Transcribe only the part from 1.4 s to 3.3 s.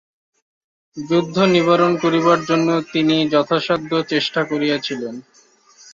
নিবারণ করিবার জন্য তিনি